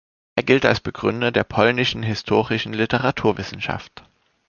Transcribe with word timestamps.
Er 0.35 0.41
gilt 0.41 0.65
als 0.65 0.79
Begründer 0.79 1.31
der 1.31 1.43
polnischen 1.43 2.01
historischen 2.01 2.73
Literaturwissenschaft. 2.73 4.03